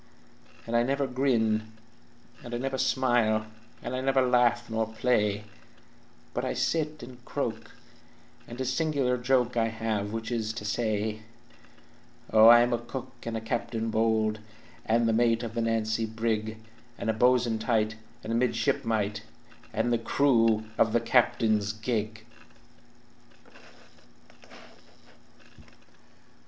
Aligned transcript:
"And 0.65 0.75
I 0.75 0.81
never 0.81 1.05
grin, 1.05 1.73
and 2.43 2.55
I 2.55 2.57
never 2.57 2.79
smile, 2.79 3.45
And 3.83 3.95
I 3.95 4.01
never 4.01 4.19
larf 4.23 4.67
nor 4.67 4.87
play, 4.91 5.43
But 6.33 6.43
I 6.43 6.55
sit 6.55 7.03
and 7.03 7.23
croak, 7.23 7.75
and 8.47 8.59
a 8.59 8.65
single 8.65 9.15
joke 9.19 9.55
I 9.57 9.67
have 9.67 10.11
which 10.11 10.31
is 10.31 10.53
to 10.53 10.65
say: 10.65 11.21
"Oh, 12.33 12.47
I 12.47 12.61
am 12.61 12.73
a 12.73 12.79
cook 12.79 13.11
and 13.27 13.37
a 13.37 13.41
captain 13.41 13.91
bold, 13.91 14.39
And 14.87 15.07
the 15.07 15.13
mate 15.13 15.43
of 15.43 15.53
the 15.53 15.61
Nancy 15.61 16.07
brig, 16.07 16.57
And 16.97 17.07
a 17.07 17.13
bo'sun 17.13 17.59
tight, 17.59 17.95
and 18.23 18.33
a 18.33 18.35
midshipmite, 18.35 19.21
And 19.71 19.93
the 19.93 19.99
crew 19.99 20.63
of 20.79 20.93
the 20.93 20.99
captain's 20.99 21.73
gig!" 21.73 22.25